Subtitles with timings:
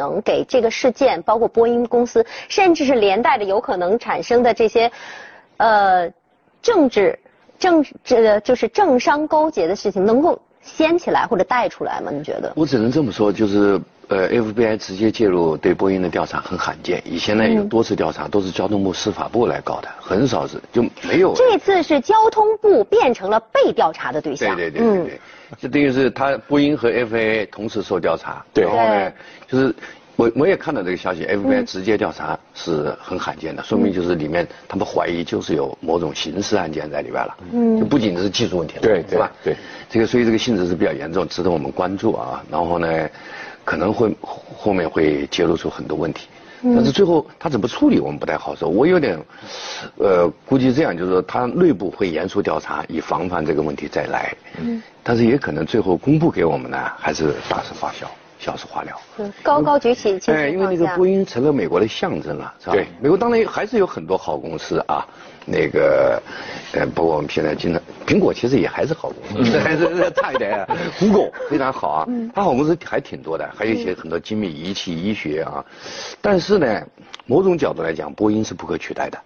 [0.00, 4.90] 能给这个事件，包括波音公司，甚至是连带着有可能产生的这些，
[5.58, 6.10] 呃，
[6.62, 7.18] 政治、
[7.60, 12.10] 政这就是政商勾结的事情，能够掀起来或者带出来吗？
[12.12, 12.52] 你觉得？
[12.56, 21.34] 我只能这么说，就是呃，FBI 直接介入对波音的调查很罕见，以前呢有多次调查都是交通部司法部来搞的，很少是就没有。
[21.34, 24.56] 这次是交通部变成了被调查的对象。
[24.56, 25.20] 对对对对对。
[25.58, 29.12] 就等于是他波音和 FAA 同时受调查，对，然后呢，
[29.48, 29.74] 就是
[30.16, 39.30] 我我也看到这个消息，FBI 直接调查是很罕见的，说明就是里面他们怀疑就是有某种刑事案件在里边了，嗯，就不仅是技术问题了，对，是吧？
[39.42, 39.56] 对，
[39.88, 42.44] 这个所以这个性质是比较严重，值得我们关注啊。
[42.50, 43.08] 然后呢，
[43.64, 44.14] 可能会
[44.56, 46.28] 后面会揭露出很多问题。
[46.62, 48.68] 但是最后他怎么处理，我们不太好说。
[48.68, 49.18] 我有点，
[49.96, 54.34] 呃，估计这样，就是说他内部会严肃调查，以防范这个问题再来。
[54.60, 54.82] 嗯。
[55.02, 59.00] 但是也可能最后公布给我们呢，还是大事化小，小时化疗。
[59.18, 60.18] 嗯，高高举起。
[60.26, 62.72] 哎，因为那个波音成了美国的象征了，是吧？
[62.72, 62.86] 对。
[63.00, 65.06] 美国当然还是有很多好公司啊，
[65.44, 66.20] 那个，
[66.72, 70.66] 呃，包括我们现在经常，苹果其实也还是好公司， 还是差一点。
[70.98, 75.62] Google 非常好啊，它好公司还挺多的，还有一些很多精密仪器、医学啊。
[76.22, 76.82] 但是呢，
[77.26, 79.18] 某种角度来讲，波音是不可取代的。